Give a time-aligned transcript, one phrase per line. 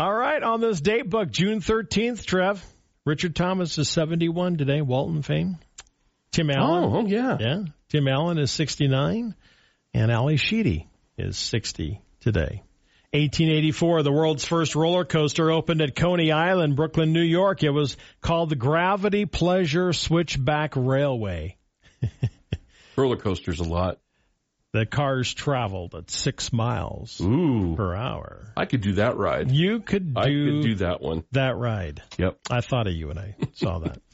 [0.00, 2.64] All right, on this date book, June 13th, Trev.
[3.04, 5.58] Richard Thomas is 71 today, Walton fame.
[6.32, 6.84] Tim oh, Allen.
[6.94, 7.36] Oh, yeah.
[7.38, 7.64] Yeah.
[7.90, 9.34] Tim Allen is 69.
[9.92, 12.62] And Ally Sheedy is 60 today.
[13.12, 17.62] 1884, the world's first roller coaster opened at Coney Island, Brooklyn, New York.
[17.62, 21.58] It was called the Gravity Pleasure Switchback Railway.
[22.96, 23.98] roller coasters a lot.
[24.72, 27.74] The cars traveled at six miles Ooh.
[27.76, 28.52] per hour.
[28.56, 29.50] I could do that ride.
[29.50, 31.24] You could do, I could do that one.
[31.32, 32.02] that ride.
[32.18, 32.38] Yep.
[32.50, 33.98] I thought of you when I saw that.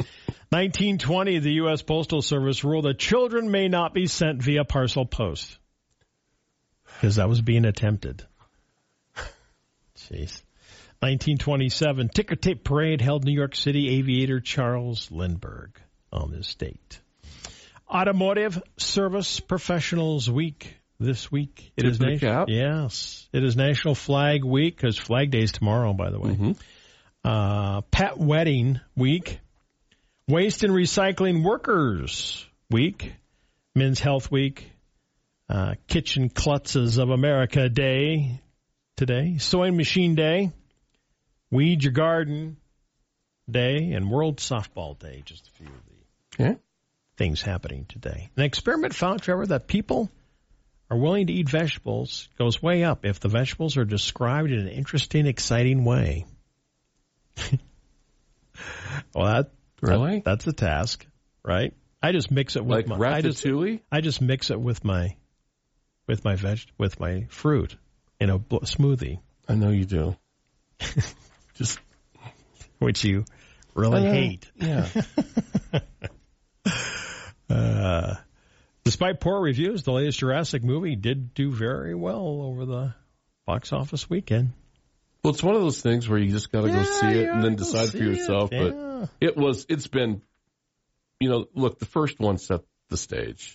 [0.50, 1.82] 1920, the U.S.
[1.82, 5.58] Postal Service ruled that children may not be sent via parcel post
[6.94, 8.24] because that was being attempted.
[9.96, 10.42] Jeez.
[11.00, 15.78] 1927, ticker tape parade held New York City aviator Charles Lindbergh
[16.10, 17.00] on this date.
[17.88, 21.72] Automotive Service Professionals Week this week.
[21.76, 22.48] It is of the nation- cap.
[22.48, 25.92] yes, it is National Flag Week because Flag Day is tomorrow.
[25.92, 26.52] By the way, Mm-hmm.
[27.24, 29.38] uh, Pet Wedding Week,
[30.28, 33.12] Waste and Recycling Workers Week,
[33.74, 34.70] Men's Health Week,
[35.48, 38.40] uh, Kitchen Klutzes of America Day
[38.96, 40.50] today, Sewing Machine Day,
[41.52, 42.56] Weed Your Garden
[43.48, 45.22] Day, and World Softball Day.
[45.24, 45.72] Just a few of
[46.38, 46.58] the Okay.
[47.16, 48.30] Things happening today.
[48.36, 50.10] An experiment found, Trevor, that people
[50.90, 54.68] are willing to eat vegetables goes way up if the vegetables are described in an
[54.68, 56.26] interesting, exciting way.
[59.14, 59.50] well, that,
[59.80, 60.16] Really?
[60.16, 61.06] that- that's a task,
[61.44, 61.74] right?
[62.02, 63.80] I just mix it with Like my I just, ratatouille?
[63.90, 65.16] I just mix it with my
[66.06, 67.74] with my veg with my fruit
[68.20, 69.18] in a bl- smoothie,
[69.48, 70.16] I know you do.
[71.54, 71.80] Just
[72.78, 73.24] which you
[73.74, 74.50] really Uh, hate.
[74.56, 74.88] Yeah.
[77.48, 78.16] Uh,
[78.96, 82.94] despite poor reviews, the latest Jurassic movie did do very well over the
[83.44, 84.52] box office weekend.
[85.22, 87.44] Well, it's one of those things where you just got to go see it and
[87.44, 88.16] then decide for see it.
[88.16, 88.48] yourself.
[88.48, 89.06] But Yeah.
[89.20, 90.22] it was, it's been,
[91.20, 93.54] you know, look, the first one set the stage,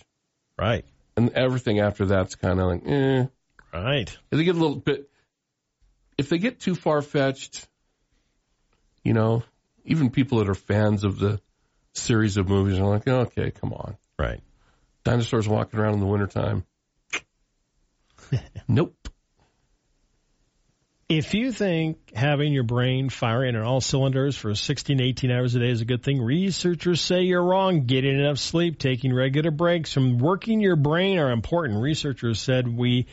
[0.56, 0.84] Right,
[1.16, 3.26] and everything after that's kind of like, eh.
[3.74, 4.08] right.
[4.30, 5.10] If they get a little bit,
[6.18, 7.66] if they get too far fetched,
[9.02, 9.42] you know,
[9.84, 11.40] even people that are fans of the
[11.94, 13.96] series of movies are like, okay, come on.
[14.16, 14.40] Right.
[15.04, 16.64] Dinosaurs walking around in the wintertime.
[18.68, 18.96] nope.
[21.08, 25.58] If you think having your brain firing on all cylinders for 16, 18 hours a
[25.58, 27.84] day is a good thing, researchers say you're wrong.
[27.84, 31.82] Getting enough sleep, taking regular breaks from working your brain are important.
[31.82, 33.08] Researchers said we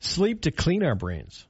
[0.00, 1.46] sleep to clean our brains.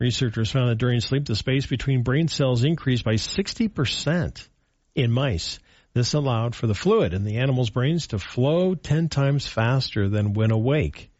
[0.00, 4.48] Researchers found that during sleep, the space between brain cells increased by 60%
[4.94, 5.58] in mice.
[5.94, 10.32] This allowed for the fluid in the animal's brains to flow 10 times faster than
[10.32, 11.10] when awake.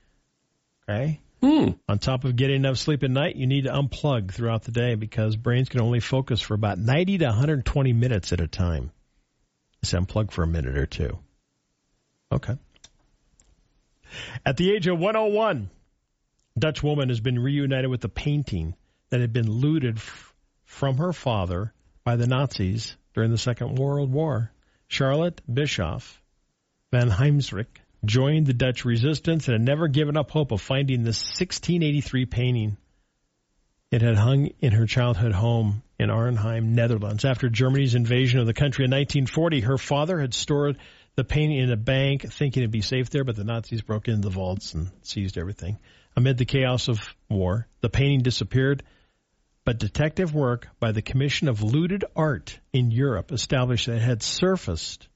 [0.89, 1.21] Okay?
[1.43, 1.71] Hmm.
[1.89, 4.95] On top of getting enough sleep at night, you need to unplug throughout the day
[4.95, 8.93] because brains can only focus for about 90 to 120 minutes at a time.
[9.83, 11.19] Just unplug for a minute or two.
[12.31, 12.57] Okay.
[14.47, 15.69] At the age of 101,
[16.59, 18.75] Dutch woman has been reunited with a painting
[19.11, 20.35] that had been looted f-
[20.65, 21.73] from her father
[22.05, 24.51] by the Nazis during the Second World War.
[24.93, 26.21] Charlotte Bischoff
[26.91, 31.23] van Heemskerk joined the Dutch resistance and had never given up hope of finding this
[31.23, 32.77] 1683 painting.
[33.91, 37.25] It had hung in her childhood home in Arnhem, Netherlands.
[37.25, 40.77] After Germany's invasion of the country in 1940, her father had stored
[41.17, 44.21] the painting in a bank, thinking it'd be safe there, but the Nazis broke into
[44.21, 45.79] the vaults and seized everything.
[46.17, 48.83] Amid the chaos of war, the painting disappeared,
[49.65, 54.23] but detective work by the Commission of Looted Art in Europe established that it had
[54.23, 55.09] surfaced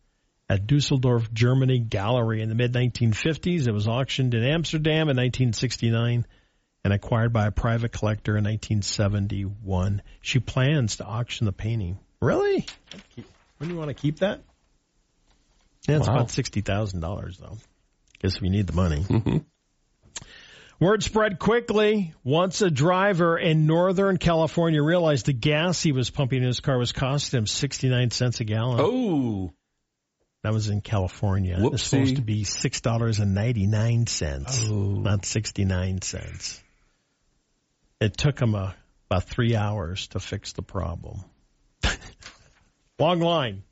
[0.49, 3.67] at Dusseldorf, Germany gallery in the mid 1950s.
[3.67, 6.27] It was auctioned in Amsterdam in 1969
[6.85, 10.03] and acquired by a private collector in 1971.
[10.21, 11.99] She plans to auction the painting.
[12.21, 12.65] Really?
[13.59, 14.41] When do you want to keep that?
[15.89, 16.15] Yeah, it's Wow.
[16.15, 17.59] about sixty thousand dollars though.
[18.21, 19.03] Guess we need the money.
[19.03, 19.39] Mm-hmm.
[20.79, 26.43] Word spread quickly once a driver in Northern California realized the gas he was pumping
[26.43, 28.79] in his car was costing him 69 cents a gallon.
[28.83, 29.53] Oh,
[30.43, 31.57] That was in California.
[31.59, 34.75] It was supposed to be six dollars and ninety nine cents, Oh.
[34.75, 36.63] not sixty nine cents.
[38.01, 38.75] It took him a,
[39.11, 41.25] about three hours to fix the problem.
[42.99, 43.63] Long line.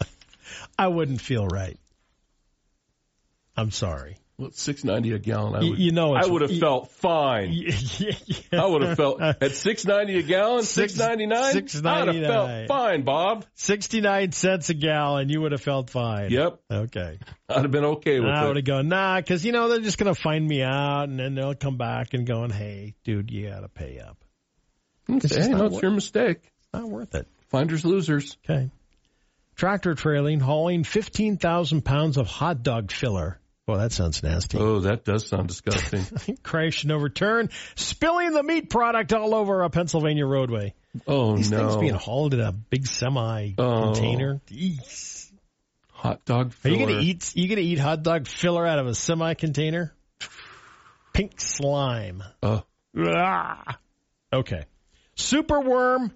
[0.78, 1.78] I wouldn't feel right.
[3.56, 4.16] I'm sorry.
[4.36, 5.54] Well, six ninety a gallon.
[5.54, 7.50] I You- would, you know I would have felt fine.
[8.52, 11.56] I would have felt at six ninety a gallon, Six- six ninety nine.
[11.56, 13.44] I'd have felt fine, Bob.
[13.54, 15.28] 69 cents a gallon.
[15.28, 16.30] You would have felt fine.
[16.30, 17.18] Yep, Okay.
[17.48, 18.42] I'd have been okay with that.
[18.44, 21.08] I would have gone, nah, because, you know, they're just going to find me out
[21.08, 24.16] and then they'll come back and going, hey, dude, you got to pay up.
[25.08, 26.38] It's Hey, no, it's your mistake.
[26.42, 27.28] It's Not worth it.
[27.50, 28.36] Finders losers.
[28.48, 28.70] Okay.
[29.54, 33.38] Tractor trailing, hauling 15,000 pounds of hot dog filler.
[33.66, 34.58] Well, that sounds nasty.
[34.58, 36.36] Oh, that does sound disgusting.
[36.42, 40.74] Crashed and overturned, spilling the meat product all over a Pennsylvania roadway.
[41.06, 41.58] Oh These no.
[41.58, 43.92] things being hauled in a big semi Oh.
[43.92, 44.40] container.
[44.50, 45.30] Eesh.
[45.92, 46.76] Hot dog Are filler.
[46.76, 47.32] you gonna eat?
[47.34, 49.94] You gonna eat hot dog filler out of a semi container?
[51.14, 52.22] Pink slime.
[52.42, 52.64] Oh,
[52.98, 53.78] Ah.
[54.32, 54.64] Okay.
[55.16, 56.10] Superworm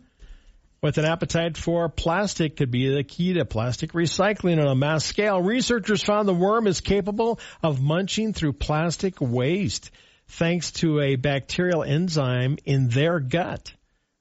[0.81, 5.05] with an appetite for plastic could be the key to plastic recycling on a mass
[5.05, 5.41] scale.
[5.43, 9.91] Researchers found the worm is capable of munching through plastic waste
[10.29, 13.73] thanks to a bacterial enzyme in their gut.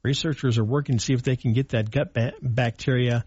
[0.03, 3.25] Researchers are working to see if they can get that gut ba- bacteria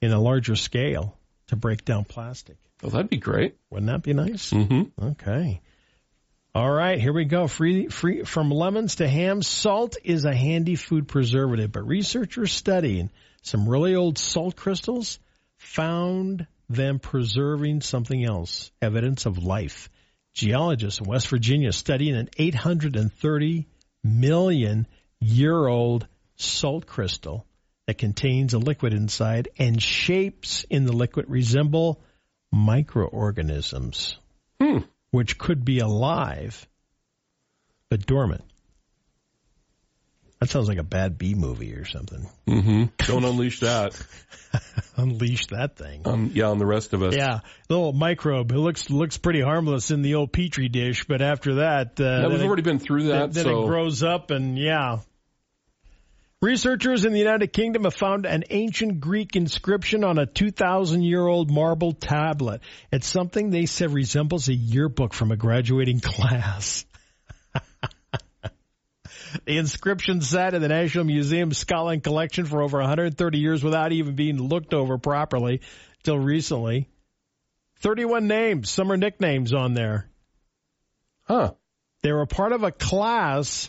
[0.00, 1.16] in a larger scale
[1.48, 2.56] to break down plastic.
[2.82, 3.56] well, that'd be great.
[3.70, 4.50] Wouldn't that be nice?
[4.50, 5.04] Mm-hmm.
[5.08, 5.60] Okay.
[6.52, 7.46] All right, here we go.
[7.46, 9.40] Free, free from lemons to ham.
[9.40, 13.10] Salt is a handy food preservative, but researchers studying
[13.42, 15.20] some really old salt crystals
[15.58, 19.90] found them preserving something else, evidence of life.
[20.34, 23.68] Geologists in West Virginia studying an 830
[24.02, 24.88] million
[25.20, 27.46] year old salt crystal
[27.86, 32.00] that contains a liquid inside and shapes in the liquid resemble
[32.50, 34.16] microorganisms
[34.60, 34.78] Hmm.
[35.10, 36.66] Which could be alive
[37.88, 38.44] but dormant.
[40.40, 42.26] That sounds like a bad B movie or something.
[42.46, 42.84] Mm-hmm.
[43.06, 44.00] Don't unleash that.
[44.96, 46.02] Unleash that thing.
[46.06, 47.14] Um, yeah, on the rest of us.
[47.14, 48.50] Yeah, little microbe.
[48.50, 52.28] It looks looks pretty harmless in the old petri dish, but after that, uh, Yeah,
[52.28, 53.32] we've it- already been through that.
[53.34, 55.00] then so it grows up and yeah.
[56.42, 61.26] Researchers in the United Kingdom have found an ancient Greek inscription on a 2,000 year
[61.26, 62.62] old marble tablet.
[62.90, 66.86] It's something they said resembles a yearbook from a graduating class.
[69.44, 74.14] the inscription sat in the National Museum Scotland collection for over 130 years without even
[74.14, 75.60] being looked over properly
[76.04, 76.88] till recently.
[77.80, 78.70] 31 names.
[78.70, 80.08] Some are nicknames on there.
[81.24, 81.52] huh?
[82.02, 83.68] They were part of a class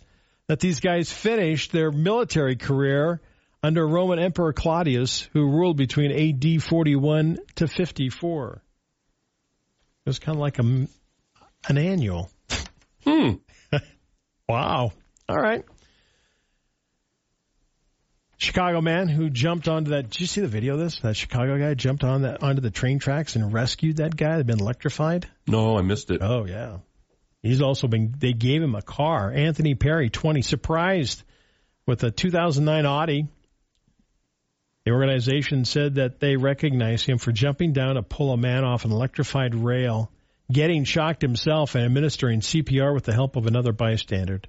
[0.51, 3.21] that these guys finished their military career
[3.63, 8.61] under Roman Emperor Claudius, who ruled between AD 41 to 54.
[10.05, 12.29] It was kind of like a, an annual.
[13.05, 13.35] Hmm.
[14.49, 14.91] Wow.
[15.29, 15.63] All right.
[18.37, 20.09] Chicago man who jumped onto that.
[20.09, 20.99] Did you see the video of this?
[20.99, 24.37] That Chicago guy jumped on that onto the train tracks and rescued that guy that
[24.37, 25.29] had been electrified.
[25.47, 26.21] No, I missed it.
[26.21, 26.79] Oh yeah.
[27.41, 29.31] He's also been they gave him a car.
[29.31, 31.23] Anthony Perry, 20, surprised
[31.85, 33.27] with a 2009 Audi.
[34.85, 38.85] The organization said that they recognize him for jumping down to pull a man off
[38.85, 40.11] an electrified rail,
[40.51, 44.41] getting shocked himself and administering CPR with the help of another bystander.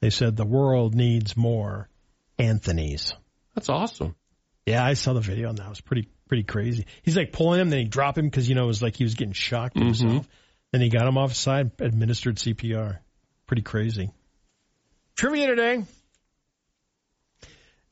[0.00, 1.88] They said the world needs more
[2.38, 3.12] Anthony's.
[3.54, 4.16] That's awesome.
[4.66, 6.86] Yeah, I saw the video and that was pretty pretty crazy.
[7.02, 9.04] He's like pulling him, then he drop him because you know it was like he
[9.04, 9.86] was getting shocked mm-hmm.
[9.86, 10.28] himself.
[10.72, 12.98] Then he got him off side, administered CPR.
[13.46, 14.10] Pretty crazy.
[15.16, 15.84] Trivia today.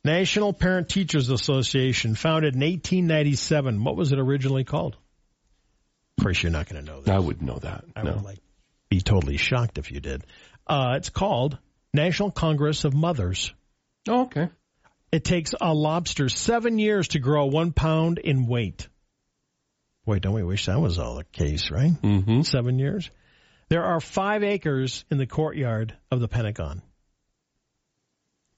[0.04, 3.82] National Parent Teachers Association, founded in 1897.
[3.82, 4.96] What was it originally called?
[6.16, 7.14] Of course, you're not going to know that.
[7.14, 7.84] I wouldn't know that.
[7.94, 8.14] I no.
[8.14, 8.38] would like
[8.88, 10.24] be totally shocked if you did.
[10.66, 11.58] Uh, it's called
[11.92, 13.52] National Congress of Mothers.
[14.08, 14.48] Oh, okay.
[15.10, 18.88] It takes a lobster seven years to grow one pound in weight.
[20.08, 21.90] Boy, don't we wish that was all the case, right?
[21.90, 22.40] Mm-hmm.
[22.40, 23.10] Seven years.
[23.68, 26.80] There are five acres in the courtyard of the Pentagon.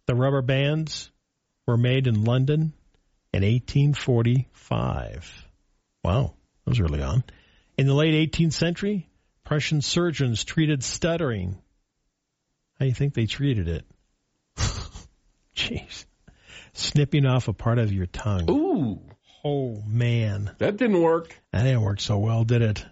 [0.07, 1.11] The rubber bands
[1.67, 2.73] were made in London
[3.35, 5.45] in 1845.
[6.05, 7.25] Wow, that was early on.
[7.77, 9.09] In the late 18th century,
[9.45, 11.59] Prussian surgeons treated stuttering.
[12.79, 13.85] How do you think they treated it?
[15.57, 16.05] Jeez.
[16.75, 18.49] Snipping off a part of your tongue.
[18.49, 19.01] Ooh,
[19.45, 20.55] Oh, man.
[20.59, 21.37] that didn't work.
[21.53, 22.85] That didn't work so well, did it?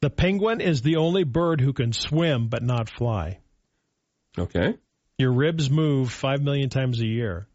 [0.00, 3.38] The penguin is the only bird who can swim but not fly.
[4.38, 4.74] Okay.
[5.18, 7.46] Your ribs move five million times a year.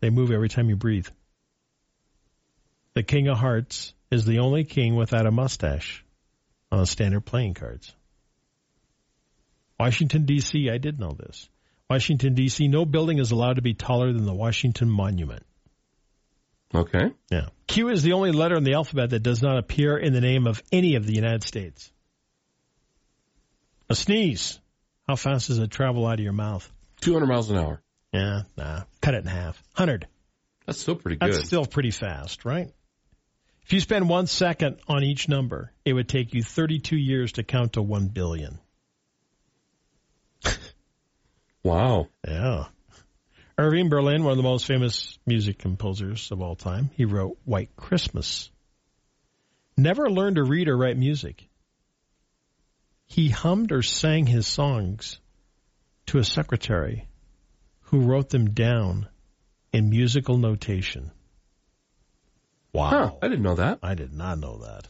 [0.00, 1.08] They move every time you breathe.
[2.94, 6.04] The King of Hearts is the only king without a mustache
[6.70, 7.94] on the standard playing cards.
[9.78, 11.48] Washington, D.C., I did know this.
[11.88, 15.44] Washington, D.C., no building is allowed to be taller than the Washington Monument.
[16.74, 17.12] Okay.
[17.30, 17.48] Yeah.
[17.66, 20.46] Q is the only letter in the alphabet that does not appear in the name
[20.46, 21.92] of any of the United States.
[23.90, 24.58] A sneeze.
[25.06, 26.70] How fast does it travel out of your mouth?
[27.00, 27.82] 200 miles an hour.
[28.12, 28.82] Yeah, nah.
[29.00, 29.62] Cut it in half.
[29.76, 30.06] 100.
[30.66, 31.32] That's still pretty good.
[31.32, 32.70] That's still pretty fast, right?
[33.64, 37.42] If you spend one second on each number, it would take you 32 years to
[37.42, 38.58] count to 1 billion.
[41.62, 42.08] wow.
[42.26, 42.66] Yeah.
[43.58, 47.76] Irving Berlin, one of the most famous music composers of all time, he wrote White
[47.76, 48.50] Christmas.
[49.76, 51.48] Never learned to read or write music.
[53.06, 55.18] He hummed or sang his songs
[56.06, 57.06] to a secretary
[57.82, 59.06] who wrote them down
[59.72, 61.10] in musical notation.
[62.72, 62.88] Wow.
[62.88, 63.80] Huh, I didn't know that.
[63.82, 64.88] I did not know that.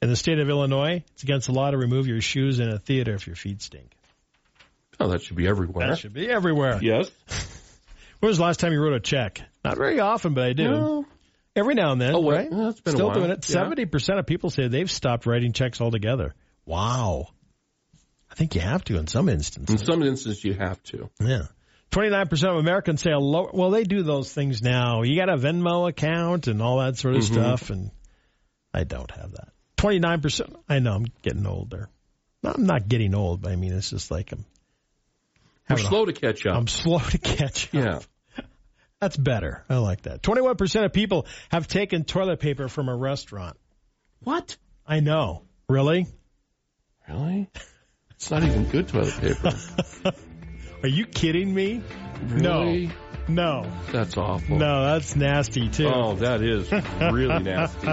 [0.00, 2.78] In the state of Illinois, it's against the law to remove your shoes in a
[2.78, 3.90] theater if your feet stink.
[5.00, 5.88] Oh, that should be everywhere.
[5.88, 6.78] That should be everywhere.
[6.80, 7.10] Yes.
[8.20, 9.40] When was the last time you wrote a check?
[9.64, 10.64] Not very often, but I do.
[10.70, 11.06] No.
[11.56, 12.48] Every now and then, Oh, well, right?
[12.50, 13.14] yeah, it's been a Still while.
[13.16, 13.48] doing it.
[13.48, 13.52] Yeah.
[13.54, 16.34] Seventy percent of people say they've stopped writing checks altogether.
[16.66, 17.28] Wow.
[18.30, 19.80] I think you have to in some instances.
[19.80, 21.10] In some instances, you have to.
[21.20, 21.42] Yeah.
[21.90, 25.02] 29% of Americans say a low, well, they do those things now.
[25.02, 27.32] You got a Venmo account and all that sort of Mhm.
[27.32, 27.70] stuff.
[27.70, 27.90] And
[28.74, 29.48] I don't have that.
[29.78, 30.54] 29%.
[30.68, 31.88] I know I'm getting older.
[32.44, 34.44] I'm not getting old, but I mean, it's just like I'm,
[35.70, 36.56] We're slow to catch up.
[36.56, 37.72] I'm slow to catch up.
[37.74, 37.98] yeah.
[39.00, 39.64] That's better.
[39.68, 40.22] I like that.
[40.22, 43.56] 21% of people have taken toilet paper from a restaurant.
[44.20, 44.56] What?
[44.86, 45.42] I know.
[45.68, 46.06] Really?
[47.08, 47.48] Really?
[48.10, 49.52] It's not even good toilet paper.
[50.82, 51.82] Are you kidding me?
[52.24, 52.86] Really?
[52.86, 52.92] No.
[53.92, 54.56] That's awful.
[54.56, 55.88] No, that's nasty too.
[55.88, 57.88] Oh, that is really nasty.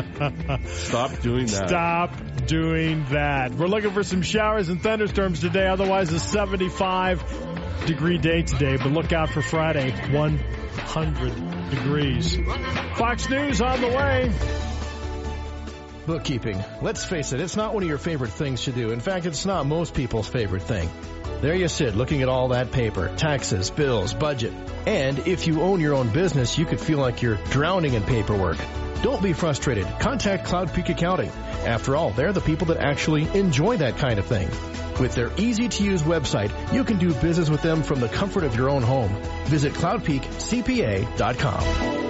[0.67, 1.67] Stop doing that.
[1.67, 3.53] Stop doing that.
[3.53, 5.67] We're looking for some showers and thunderstorms today.
[5.67, 7.23] Otherwise, a 75
[7.85, 8.77] degree day today.
[8.77, 12.37] But look out for Friday, 100 degrees.
[12.95, 14.31] Fox News on the way.
[16.05, 16.63] Bookkeeping.
[16.81, 18.91] Let's face it, it's not one of your favorite things to do.
[18.91, 20.89] In fact, it's not most people's favorite thing.
[21.41, 24.53] There you sit, looking at all that paper, taxes, bills, budget.
[24.85, 28.57] And if you own your own business, you could feel like you're drowning in paperwork.
[29.01, 29.85] Don't be frustrated.
[29.99, 31.29] Contact Cloud Peak Accounting.
[31.65, 34.47] After all, they're the people that actually enjoy that kind of thing.
[34.99, 38.43] With their easy to use website, you can do business with them from the comfort
[38.43, 39.11] of your own home.
[39.45, 42.04] Visit cloudpeakcpa.com.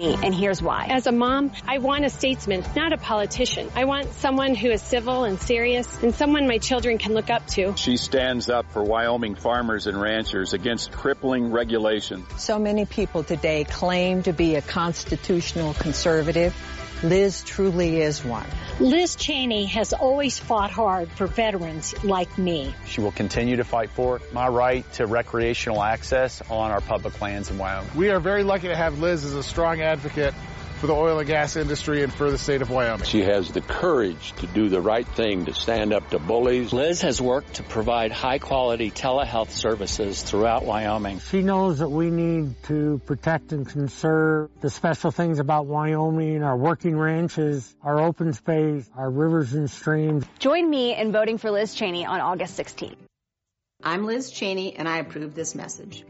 [0.00, 0.86] And here's why.
[0.90, 3.68] As a mom, I want a statesman, not a politician.
[3.74, 7.46] I want someone who is civil and serious and someone my children can look up
[7.48, 7.76] to.
[7.76, 12.24] She stands up for Wyoming farmers and ranchers against crippling regulation.
[12.36, 16.54] So many people today claim to be a constitutional conservative.
[17.02, 18.46] Liz truly is one.
[18.80, 22.74] Liz Cheney has always fought hard for veterans like me.
[22.86, 27.50] She will continue to fight for my right to recreational access on our public lands
[27.50, 27.90] in Wyoming.
[27.94, 30.34] We are very lucky to have Liz as a strong advocate
[30.78, 33.04] for the oil and gas industry and for the state of Wyoming.
[33.04, 36.72] She has the courage to do the right thing, to stand up to bullies.
[36.72, 41.18] Liz has worked to provide high quality telehealth services throughout Wyoming.
[41.18, 46.56] She knows that we need to protect and conserve the special things about Wyoming, our
[46.56, 50.24] working ranches, our open space, our rivers and streams.
[50.38, 52.96] Join me in voting for Liz Cheney on August 16th.
[53.82, 56.04] I'm Liz Cheney, and I approve this message.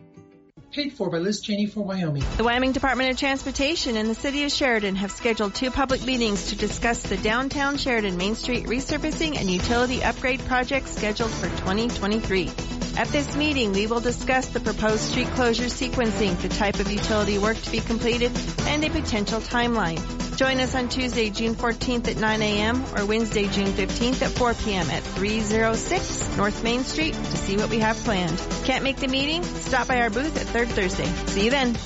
[0.71, 2.25] Paid for by Liz Cheney for Wyoming.
[2.37, 6.51] The Wyoming Department of Transportation and the City of Sheridan have scheduled two public meetings
[6.51, 12.78] to discuss the downtown Sheridan Main Street resurfacing and utility upgrade project scheduled for 2023.
[12.99, 17.39] At this meeting, we will discuss the proposed street closure sequencing, the type of utility
[17.39, 20.01] work to be completed, and a potential timeline.
[20.37, 22.85] Join us on Tuesday, June 14th at 9 a.m.
[22.97, 24.91] or Wednesday, June 15th at 4 p.m.
[24.91, 28.37] at 306 North Main Street to see what we have planned.
[28.65, 29.45] Can't make the meeting?
[29.45, 31.07] Stop by our booth at Third Thursday.
[31.27, 31.77] See you then.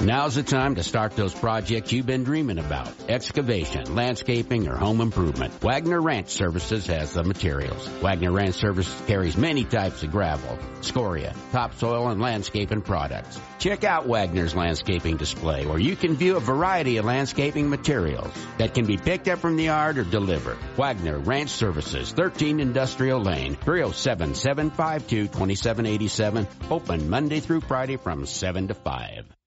[0.00, 2.88] Now's the time to start those projects you've been dreaming about.
[3.08, 5.60] Excavation, landscaping, or home improvement.
[5.60, 7.84] Wagner Ranch Services has the materials.
[8.00, 13.40] Wagner Ranch Services carries many types of gravel, scoria, topsoil, and landscaping products.
[13.58, 18.74] Check out Wagner's landscaping display where you can view a variety of landscaping materials that
[18.74, 20.58] can be picked up from the yard or delivered.
[20.76, 29.37] Wagner Ranch Services, 13 Industrial Lane, 307-752-2787, open Monday through Friday from 7 to 5.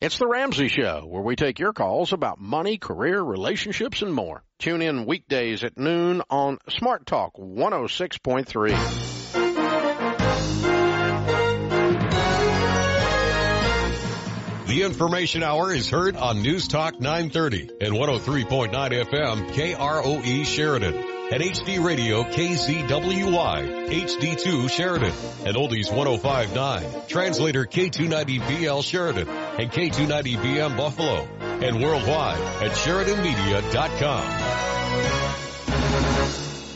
[0.00, 4.42] It's the Ramsey Show, where we take your calls about money, career, relationships, and more.
[4.58, 8.70] Tune in weekdays at noon on Smart Talk 106.3.
[14.68, 21.42] The Information Hour is heard on News Talk 930 and 103.9 FM KROE Sheridan and
[21.42, 25.12] HD Radio KZWY HD2 Sheridan
[25.44, 29.28] and Oldies 1059 Translator K290BL Sheridan
[29.60, 34.79] and K290BM Buffalo and worldwide at SheridanMedia.com.